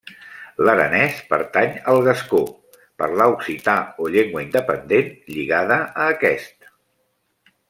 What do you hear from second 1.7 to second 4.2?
al gascó, parlar occità o